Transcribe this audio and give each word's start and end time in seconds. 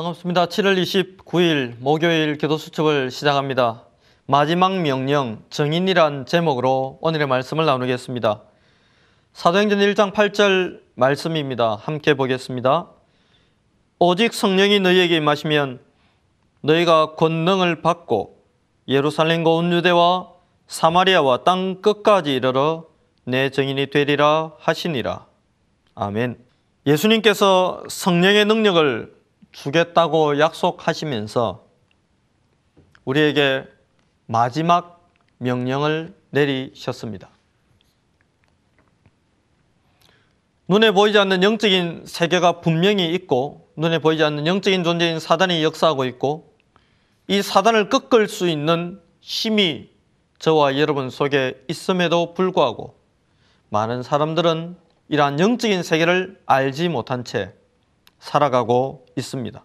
반갑습니다. 0.00 0.46
7월 0.46 0.82
29일 0.82 1.74
목요일 1.78 2.38
기도 2.38 2.56
수첩을 2.56 3.10
시작합니다. 3.10 3.84
마지막 4.24 4.80
명령 4.80 5.42
정인이란 5.50 6.24
제목으로 6.24 6.98
오늘의 7.02 7.26
말씀을 7.26 7.66
나누겠습니다. 7.66 8.40
사도행전 9.34 9.78
1장 9.80 10.14
8절 10.14 10.80
말씀입니다. 10.94 11.74
함께 11.74 12.14
보겠습니다. 12.14 12.88
오직 13.98 14.32
성령이 14.32 14.80
너희에게 14.80 15.16
임하시면 15.16 15.80
너희가 16.62 17.16
권능을 17.16 17.82
받고 17.82 18.38
예루살렘과 18.88 19.50
온 19.50 19.70
유대와 19.70 20.30
사마리아와 20.66 21.44
땅 21.44 21.82
끝까지 21.82 22.36
이르러 22.36 22.86
내 23.24 23.50
정인이 23.50 23.90
되리라 23.90 24.52
하시니라. 24.60 25.26
아멘. 25.94 26.38
예수님께서 26.86 27.82
성령의 27.88 28.46
능력을 28.46 29.19
주겠다고 29.52 30.38
약속하시면서 30.38 31.64
우리에게 33.04 33.64
마지막 34.26 35.10
명령을 35.38 36.14
내리셨습니다. 36.30 37.30
눈에 40.68 40.92
보이지 40.92 41.18
않는 41.18 41.42
영적인 41.42 42.04
세계가 42.06 42.60
분명히 42.60 43.12
있고 43.14 43.68
눈에 43.76 43.98
보이지 43.98 44.22
않는 44.22 44.46
영적인 44.46 44.84
존재인 44.84 45.18
사단이 45.18 45.64
역사하고 45.64 46.04
있고 46.04 46.54
이 47.26 47.42
사단을 47.42 47.88
꺾을 47.88 48.28
수 48.28 48.48
있는 48.48 49.00
힘이 49.20 49.90
저와 50.38 50.78
여러분 50.78 51.10
속에 51.10 51.64
있음에도 51.68 52.34
불구하고 52.34 52.94
많은 53.68 54.02
사람들은 54.02 54.76
이러한 55.08 55.40
영적인 55.40 55.82
세계를 55.82 56.40
알지 56.46 56.88
못한 56.88 57.24
채 57.24 57.52
살아가고 58.20 59.06
있습니다. 59.16 59.64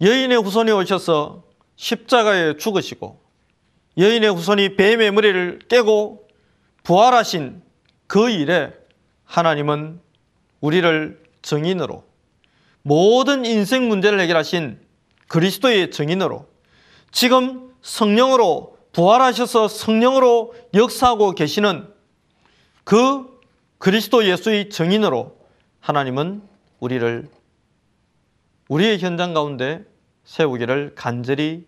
여인의 0.00 0.38
후손이 0.42 0.72
오셔서 0.72 1.44
십자가에 1.76 2.56
죽으시고 2.56 3.20
여인의 3.98 4.34
후손이 4.34 4.76
뱀의 4.76 5.12
머리를 5.12 5.60
깨고 5.68 6.28
부활하신 6.82 7.62
그 8.06 8.28
일에 8.28 8.72
하나님은 9.24 10.00
우리를 10.60 11.22
정인으로 11.42 12.04
모든 12.82 13.44
인생 13.44 13.88
문제를 13.88 14.20
해결하신 14.20 14.80
그리스도의 15.28 15.90
정인으로 15.90 16.46
지금 17.10 17.74
성령으로 17.82 18.76
부활하셔서 18.92 19.68
성령으로 19.68 20.54
역사하고 20.74 21.32
계시는 21.32 21.92
그 22.84 23.40
그리스도 23.78 24.24
예수의 24.24 24.70
정인으로 24.70 25.35
하나님은 25.86 26.42
우리를 26.80 27.28
우리의 28.68 28.98
현장 28.98 29.32
가운데 29.32 29.84
세우기를 30.24 30.96
간절히 30.96 31.64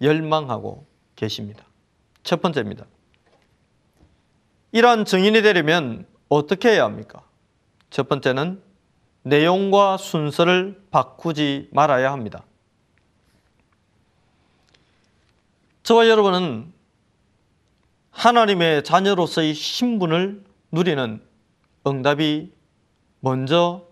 열망하고 0.00 0.84
계십니다. 1.14 1.64
첫 2.24 2.42
번째입니다. 2.42 2.84
이러한 4.72 5.04
정인이 5.04 5.40
되려면 5.42 6.04
어떻게 6.28 6.70
해야 6.70 6.82
합니까? 6.82 7.22
첫 7.90 8.08
번째는 8.08 8.60
내용과 9.22 9.98
순서를 9.98 10.82
바꾸지 10.90 11.68
말아야 11.70 12.10
합니다. 12.10 12.44
저와 15.84 16.08
여러분은 16.08 16.72
하나님의 18.10 18.82
자녀로서의 18.82 19.54
신분을 19.54 20.42
누리는 20.72 21.22
응답이 21.86 22.63
먼저 23.24 23.86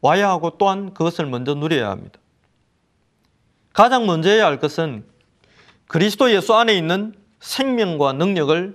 와야 0.00 0.30
하고 0.30 0.56
또한 0.56 0.94
그것을 0.94 1.26
먼저 1.26 1.54
누려야 1.54 1.90
합니다. 1.90 2.18
가장 3.74 4.06
먼저 4.06 4.30
해야 4.30 4.46
할 4.46 4.58
것은 4.58 5.04
그리스도 5.86 6.32
예수 6.32 6.54
안에 6.54 6.74
있는 6.74 7.14
생명과 7.40 8.14
능력을 8.14 8.74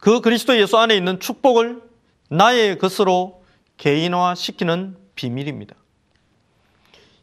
그 0.00 0.20
그리스도 0.22 0.58
예수 0.58 0.78
안에 0.78 0.96
있는 0.96 1.20
축복을 1.20 1.82
나의 2.30 2.78
것으로 2.78 3.44
개인화시키는 3.76 4.96
비밀입니다. 5.14 5.74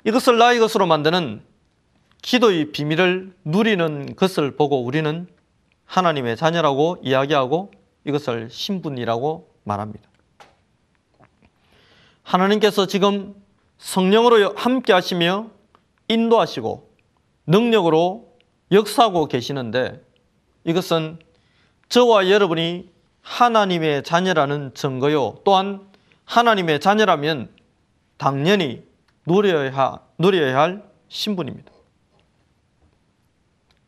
이것을 0.06 0.38
나의 0.38 0.60
것으로 0.60 0.86
만드는 0.86 1.42
기도의 2.22 2.72
비밀을 2.72 3.34
누리는 3.46 4.16
것을 4.16 4.56
보고 4.56 4.84
우리는 4.84 5.28
하나님의 5.86 6.38
자녀라고 6.38 6.98
이야기하고 7.02 7.72
이것을 8.06 8.50
신분이라고 8.52 9.50
말합니다. 9.64 10.15
하나님께서 12.26 12.88
지금 12.88 13.36
성령으로 13.78 14.56
함께 14.56 14.94
하시며 14.94 15.52
인도하시고 16.08 16.92
능력으로 17.48 18.36
역사하고 18.72 19.28
계시는데 19.28 20.02
이것은 20.64 21.20
저와 21.88 22.30
여러분이 22.30 22.90
하나님의 23.22 24.04
자녀라는 24.04 24.74
증거요. 24.74 25.38
또한 25.44 25.88
하나님의 26.26 26.80
자녀라면 26.80 27.50
당연히 28.18 28.84
누려야, 29.28 30.00
누려야 30.18 30.60
할 30.60 30.84
신분입니다. 31.10 31.72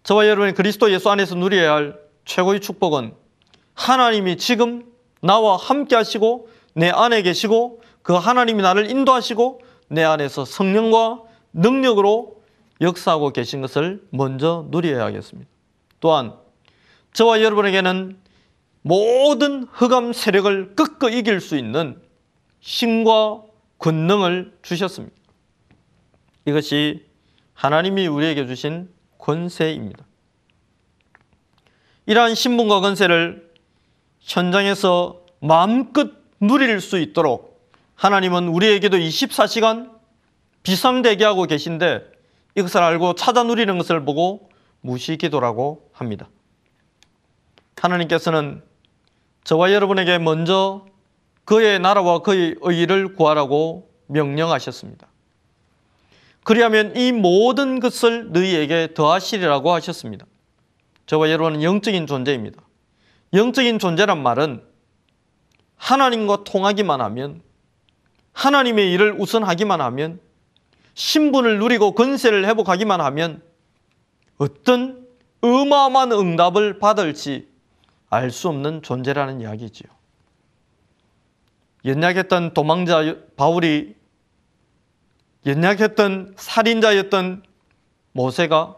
저와 0.03 0.28
여러분이 0.28 0.53
그리스도 0.53 0.92
예수 0.92 1.09
안에서 1.09 1.36
누려야 1.36 1.74
할 1.74 2.00
최고의 2.26 2.62
축복은 2.62 3.14
하나님이 3.74 4.38
지금 4.38 4.86
나와 5.22 5.58
함께 5.58 5.96
하시고 5.96 6.50
내 6.74 6.90
안에 6.90 7.24
계시고 7.24 7.81
그 8.07 8.13
하나님이 8.13 8.62
나를 8.62 8.90
인도하시고 8.90 9.59
내 9.90 10.01
안에서 10.01 10.45
성령과 10.45 11.23
능력으로 11.51 12.41
역사하고 12.79 13.31
계신 13.31 13.59
것을 13.59 14.01
먼저 14.12 14.66
누려야 14.72 15.03
하겠습니다. 15.03 15.50
또한 16.00 16.34
저와 17.12 17.41
여러분에게는 17.41 18.17
모든 18.81 19.63
흑암 19.73 20.13
세력을 20.13 20.75
꺾어 20.78 21.09
이길 21.09 21.41
수 21.41 21.57
있는 21.57 22.01
힘과 22.62 23.41
권능을 23.78 24.57
주셨습니다. 24.62 25.13
이것이 26.46 27.06
하나님이 27.56 28.07
우리에게 28.07 28.47
주신 28.47 28.90
권세입니다. 29.17 30.06
이러한 32.06 32.35
신분과 32.35 32.79
권세를 32.79 33.51
현장에서 34.22 35.25
마음껏 35.41 36.09
누릴 36.40 36.79
수 36.79 37.00
있도록 37.00 37.56
하나님은 37.97 38.47
우리에게도 38.47 38.97
24시간 38.97 39.91
비상대기 40.62 41.24
하고 41.24 41.46
계신데 41.46 42.03
이것을 42.56 42.81
알고 42.81 43.16
찾아 43.16 43.44
누리는 43.44 43.75
것을 43.78 44.06
보고 44.06 44.50
무시 44.81 45.18
기도라고 45.18 45.90
합니다. 45.94 46.30
하나님께서는 47.75 48.62
저와 49.44 49.74
여러분에게 49.74 50.19
먼저 50.19 50.85
그의 51.46 51.80
나라와 51.80 52.19
그의 52.19 52.56
의를 52.62 53.16
구하라고 53.16 53.90
명령하셨습니다. 54.08 55.08
그리하면 56.44 56.96
이 56.96 57.12
모든 57.12 57.79
것을 57.79 58.31
너희에게 58.31 58.94
더하시리라고 58.94 59.74
하셨습니다. 59.74 60.25
저와 61.08 61.31
여러분은 61.31 61.64
영적인 61.64 62.06
존재입니다. 62.06 62.62
영적인 63.34 63.79
존재란 63.79 64.22
말은 64.22 64.64
하나님과 65.78 66.44
통하기만 66.44 67.02
하면 67.02 67.41
하나님의 68.38 68.92
일을 68.92 69.16
우선하기만 69.20 69.81
하면 69.81 70.20
신분을 70.94 71.58
누리고 71.58 71.94
권세를 71.94 72.46
회복하기만 72.46 73.02
하면 73.02 73.42
어떤 74.38 75.08
어마어마한 75.41 76.11
응답을 76.11 76.78
받을지 76.78 77.47
알 78.09 78.29
수 78.29 78.47
없는 78.50 78.84
존재라는 78.84 79.41
이야기지요. 79.41 79.90
연약했던 81.84 82.53
도망자 82.53 83.16
바울이 83.35 83.96
연약했던 85.46 86.35
살인자였던 86.38 87.44
모세가 88.11 88.76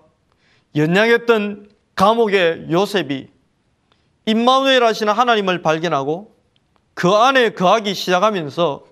연약했던 0.76 1.70
감옥의 1.96 2.68
요셉이 2.72 3.28
임마누엘 4.26 4.84
하시는 4.84 5.12
하나님을 5.12 5.62
발견하고 5.62 6.34
그 6.94 7.10
안에 7.12 7.52
거하기 7.52 7.94
시작하면서 7.94 8.89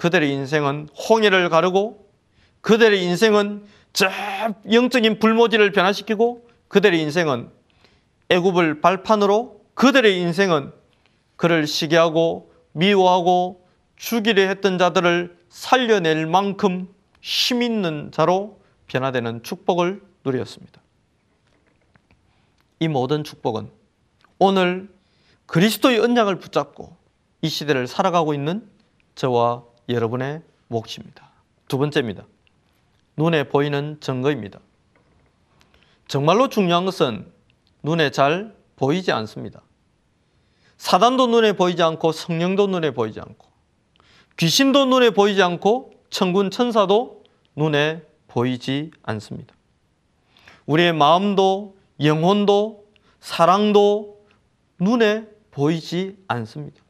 그들의 0.00 0.32
인생은 0.32 0.88
홍해를 1.10 1.50
가르고 1.50 2.08
그들의 2.62 3.04
인생은 3.04 3.66
저 3.92 4.08
영적인 4.72 5.18
불모지를 5.18 5.72
변화시키고 5.72 6.48
그들의 6.68 6.98
인생은 7.02 7.50
애굽을 8.30 8.80
발판으로 8.80 9.60
그들의 9.74 10.18
인생은 10.18 10.72
그를 11.36 11.66
시기하고 11.66 12.50
미워하고 12.72 13.68
죽이려 13.96 14.40
했던 14.48 14.78
자들을 14.78 15.36
살려낼 15.50 16.24
만큼 16.24 16.88
힘 17.20 17.60
있는 17.60 18.10
자로 18.10 18.58
변화되는 18.86 19.42
축복을 19.42 20.00
누렸습니다. 20.24 20.80
이 22.78 22.88
모든 22.88 23.22
축복은 23.22 23.70
오늘 24.38 24.88
그리스도의 25.44 25.98
언약을 25.98 26.38
붙잡고 26.38 26.96
이 27.42 27.50
시대를 27.50 27.86
살아가고 27.86 28.32
있는 28.32 28.66
저와 29.14 29.68
여러분의 29.94 30.42
몫입니다. 30.68 31.30
두 31.68 31.78
번째입니다. 31.78 32.24
눈에 33.16 33.44
보이는 33.44 33.98
증거입니다. 34.00 34.60
정말로 36.08 36.48
중요한 36.48 36.84
것은 36.84 37.30
눈에 37.82 38.10
잘 38.10 38.54
보이지 38.76 39.12
않습니다. 39.12 39.62
사단도 40.78 41.26
눈에 41.26 41.52
보이지 41.52 41.82
않고 41.82 42.12
성령도 42.12 42.66
눈에 42.66 42.92
보이지 42.92 43.20
않고 43.20 43.46
귀신도 44.38 44.86
눈에 44.86 45.10
보이지 45.10 45.42
않고 45.42 45.92
천군 46.08 46.50
천사도 46.50 47.24
눈에 47.54 48.02
보이지 48.28 48.90
않습니다. 49.02 49.54
우리의 50.66 50.92
마음도 50.92 51.76
영혼도 52.02 52.86
사랑도 53.20 54.24
눈에 54.78 55.26
보이지 55.50 56.16
않습니다. 56.28 56.80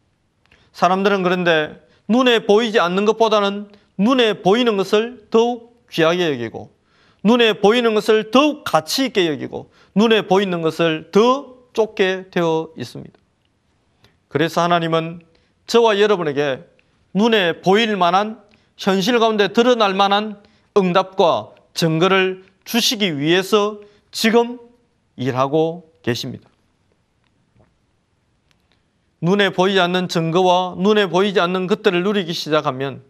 사람들은 0.72 1.22
그런데 1.22 1.89
눈에 2.10 2.40
보이지 2.40 2.80
않는 2.80 3.04
것보다는 3.04 3.68
눈에 3.96 4.42
보이는 4.42 4.76
것을 4.76 5.28
더욱 5.30 5.86
귀하게 5.90 6.32
여기고 6.32 6.74
눈에 7.22 7.54
보이는 7.54 7.94
것을 7.94 8.32
더욱 8.32 8.64
가치 8.64 9.06
있게 9.06 9.28
여기고 9.28 9.70
눈에 9.94 10.22
보이는 10.22 10.60
것을 10.60 11.10
더 11.12 11.54
쫓게 11.72 12.26
되어 12.32 12.70
있습니다. 12.76 13.16
그래서 14.26 14.60
하나님은 14.60 15.22
저와 15.68 16.00
여러분에게 16.00 16.64
눈에 17.14 17.60
보일 17.60 17.96
만한 17.96 18.40
현실 18.76 19.20
가운데 19.20 19.48
드러날 19.48 19.94
만한 19.94 20.42
응답과 20.76 21.50
증거를 21.74 22.44
주시기 22.64 23.18
위해서 23.18 23.78
지금 24.10 24.58
일하고 25.14 25.92
계십니다. 26.02 26.49
눈에 29.20 29.50
보이지 29.50 29.78
않는 29.80 30.08
증거와 30.08 30.76
눈에 30.78 31.06
보이지 31.06 31.40
않는 31.40 31.66
것들을 31.66 32.02
누리기 32.02 32.32
시작하면 32.32 33.02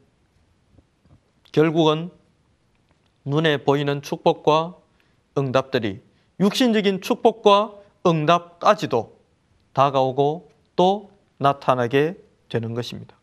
결국은 1.52 2.10
눈에 3.24 3.58
보이는 3.58 4.02
축복과 4.02 4.76
응답들이 5.38 6.00
육신적인 6.40 7.00
축복과 7.00 7.74
응답까지도 8.06 9.18
다가오고 9.72 10.50
또 10.74 11.10
나타나게 11.38 12.16
되는 12.48 12.74
것입니다. 12.74 13.16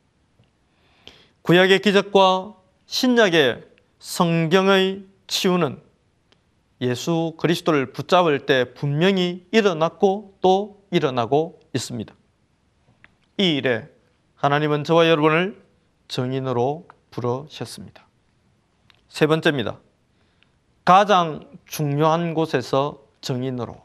구약의 1.41 1.79
기적과 1.79 2.55
신약의 2.85 3.63
성경의 3.99 5.03
치유는 5.27 5.81
예수 6.81 7.33
그리스도를 7.37 7.91
붙잡을 7.91 8.45
때 8.45 8.73
분명히 8.73 9.45
일어났고 9.51 10.37
또 10.41 10.83
일어나고 10.91 11.59
있습니다. 11.73 12.16
이 13.37 13.55
일에 13.55 13.87
하나님은 14.35 14.83
저와 14.83 15.07
여러분을 15.07 15.63
정인으로 16.07 16.87
부르셨습니다. 17.11 18.07
세 19.09 19.27
번째입니다. 19.27 19.79
가장 20.83 21.47
중요한 21.65 22.33
곳에서 22.33 23.03
정인으로. 23.21 23.79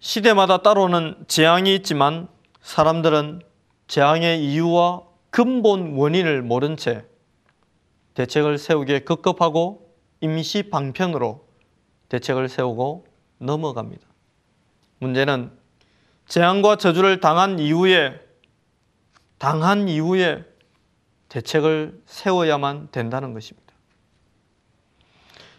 시대마다 0.00 0.58
따로는 0.58 1.24
재앙이 1.28 1.74
있지만 1.76 2.28
사람들은 2.60 3.40
재앙의 3.86 4.44
이유와 4.44 5.02
근본 5.30 5.96
원인을 5.96 6.42
모른 6.42 6.76
채 6.76 7.06
대책을 8.14 8.58
세우기에 8.58 9.00
급급하고 9.00 9.94
임시 10.20 10.68
방편으로 10.68 11.46
대책을 12.10 12.48
세우고 12.48 13.06
넘어갑니다. 13.38 14.06
문제는 14.98 15.63
재앙과 16.26 16.76
저주를 16.76 17.20
당한 17.20 17.58
이후에 17.58 18.20
당한 19.38 19.88
이후에 19.88 20.44
대책을 21.28 22.02
세워야만 22.06 22.88
된다는 22.92 23.34
것입니다. 23.34 23.74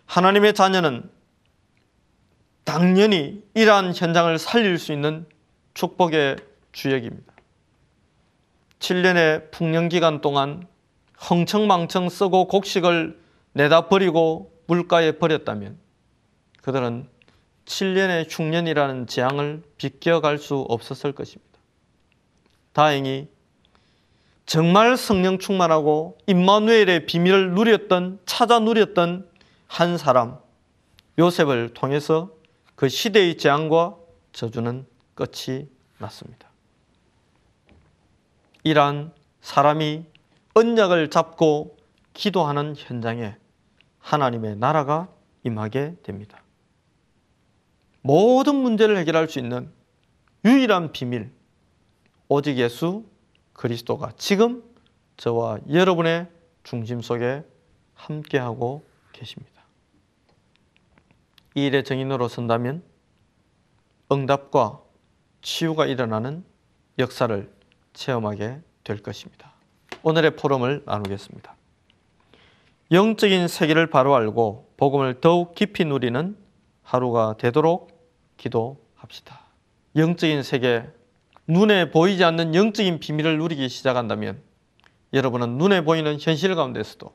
하나님의 0.06 0.54
자녀는 0.54 1.10
당연히 2.64 3.44
이러한 3.54 3.94
현장을 3.94 4.38
살릴 4.40 4.80
수 4.80 4.92
있는 4.92 5.28
축복의 5.74 6.38
주역입니다. 6.72 7.34
7년의 8.80 9.52
풍년 9.52 9.90
기간 9.90 10.22
동안 10.22 10.68
흥청망청 11.18 12.10
쓰고 12.10 12.48
곡식을 12.48 13.20
내다 13.54 13.88
버리고 13.88 14.52
물가에 14.68 15.14
버렸다면 15.14 15.78
그들은 16.62 17.08
7년의 17.66 18.28
흉년이라는 18.30 19.08
재앙을 19.08 19.64
비껴갈 19.78 20.38
수 20.38 20.56
없었을 20.70 21.14
것입니다. 21.14 21.60
다행히 22.74 23.28
정말 24.46 24.96
성령 24.98 25.40
충만하고 25.40 26.18
임마누엘의 26.28 27.08
비밀을 27.08 27.54
누렸던 27.54 28.20
찾아 28.26 28.60
누렸던 28.60 29.28
한 29.68 29.98
사람 29.98 30.38
요셉을 31.18 31.74
통해서 31.74 32.30
그 32.76 32.90
시대의 32.90 33.38
재앙과 33.38 33.96
저주는 34.34 34.86
끝이 35.16 35.68
났습니다. 35.98 36.50
이러한 38.64 39.14
사람이 39.42 40.06
언약을 40.54 41.10
잡고 41.10 41.78
기도하는 42.14 42.76
현장에 42.76 43.36
하나님의 44.00 44.58
나라가 44.58 45.08
임하게 45.44 45.96
됩니다. 46.04 46.45
모든 48.06 48.58
문제를 48.58 49.00
해결할 49.00 49.28
수 49.28 49.40
있는 49.40 49.68
유일한 50.46 50.92
비밀, 50.92 51.32
오직 52.30 52.58
예수 52.58 53.04
그리스도가 53.54 54.12
지금 54.16 54.64
저와 55.18 55.58
여러분의 55.68 56.28
중심 56.62 57.02
속에 57.02 57.44
함께하고 57.96 58.86
계십니다. 59.12 59.64
이 61.56 61.66
일의 61.66 61.84
정인으로 61.84 62.28
선다면 62.28 62.84
응답과 64.12 64.82
치유가 65.42 65.88
일어나는 65.88 66.46
역사를 67.00 67.52
체험하게 67.94 68.60
될 68.84 69.02
것입니다. 69.02 69.52
오늘의 70.04 70.36
포럼을 70.36 70.84
나누겠습니다. 70.86 71.56
영적인 72.92 73.48
세계를 73.48 73.88
바로 73.90 74.14
알고 74.14 74.74
복음을 74.78 75.22
더욱 75.22 75.56
깊이 75.56 75.86
누리는 75.86 76.38
하루가 76.84 77.34
되도록 77.40 77.95
기도합시다. 78.38 79.42
영적인 79.96 80.44
세계, 80.44 80.84
눈에 81.48 81.92
보이지 81.92 82.24
않는 82.24 82.56
영적인 82.56 83.00
비밀을 83.00 83.38
누리기 83.38 83.70
시작한다면 83.70 84.42
여러분은 85.14 85.58
눈에 85.58 85.82
보이는 85.82 86.18
현실 86.20 86.56
가운데서도 86.56 87.14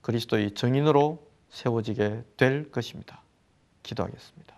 그리스도의 0.00 0.52
정인으로 0.54 1.22
세워지게 1.50 2.22
될 2.36 2.70
것입니다. 2.70 3.22
기도하겠습니다. 3.82 4.54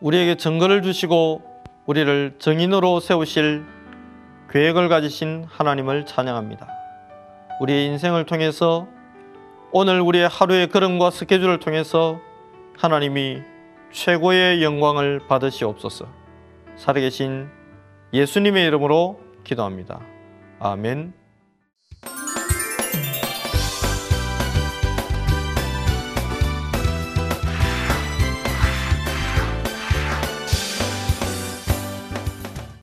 우리에게 0.00 0.36
증거를 0.36 0.82
주시고 0.82 1.42
우리를 1.86 2.36
정인으로 2.38 3.00
세우실 3.00 3.64
계획을 4.50 4.88
가지신 4.88 5.44
하나님을 5.48 6.06
찬양합니다. 6.06 6.66
우리의 7.60 7.86
인생을 7.86 8.24
통해서 8.24 8.88
오늘 9.72 10.00
우리의 10.00 10.28
하루의 10.28 10.68
걸음과 10.68 11.10
스케줄을 11.10 11.60
통해서 11.60 12.20
하나님이 12.80 13.42
최고의 13.92 14.62
영광을 14.62 15.20
받으시옵소서. 15.28 16.06
살아계신 16.76 17.46
예수님의 18.14 18.66
이름으로 18.68 19.20
기도합니다. 19.44 20.00
아멘. 20.60 21.19